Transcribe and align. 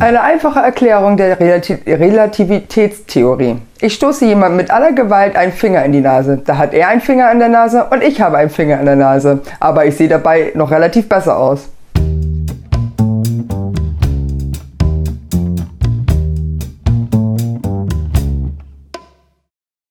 Eine 0.00 0.22
einfache 0.22 0.60
Erklärung 0.60 1.16
der 1.16 1.40
Relati 1.40 1.76
Relativitätstheorie. 1.84 3.56
Ich 3.80 3.94
stoße 3.94 4.26
jemand 4.26 4.56
mit 4.56 4.70
aller 4.70 4.92
Gewalt 4.92 5.34
einen 5.34 5.52
Finger 5.52 5.84
in 5.84 5.90
die 5.90 6.00
Nase. 6.00 6.40
Da 6.44 6.56
hat 6.56 6.72
er 6.72 6.86
einen 6.86 7.00
Finger 7.00 7.28
an 7.28 7.40
der 7.40 7.48
Nase 7.48 7.84
und 7.90 8.04
ich 8.04 8.20
habe 8.20 8.38
einen 8.38 8.48
Finger 8.48 8.78
an 8.78 8.84
der 8.84 8.94
Nase. 8.94 9.40
Aber 9.58 9.86
ich 9.86 9.96
sehe 9.96 10.06
dabei 10.08 10.52
noch 10.54 10.70
relativ 10.70 11.08
besser 11.08 11.36
aus. 11.36 11.68